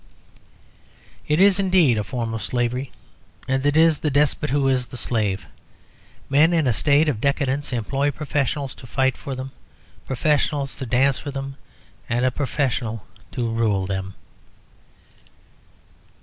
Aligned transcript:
It 1.27 1.39
is 1.39 1.59
indeed 1.59 1.95
a 1.99 2.03
form 2.03 2.33
of 2.33 2.41
slavery, 2.41 2.91
and 3.47 3.63
it 3.63 3.77
is 3.77 3.99
the 3.99 4.09
despot 4.09 4.49
who 4.49 4.67
is 4.67 4.87
the 4.87 4.97
slave. 4.97 5.45
Men 6.27 6.53
in 6.53 6.65
a 6.65 6.73
state 6.73 7.07
of 7.07 7.21
decadence 7.21 7.71
employ 7.71 8.09
professionals 8.09 8.73
to 8.81 8.87
fight 8.87 9.15
for 9.15 9.35
them, 9.35 9.51
professionals 10.07 10.75
to 10.79 10.87
dance 10.87 11.19
for 11.19 11.29
them, 11.29 11.55
and 12.09 12.25
a 12.25 12.31
professional 12.31 13.05
to 13.33 13.47
rule 13.47 13.85
them. 13.85 14.15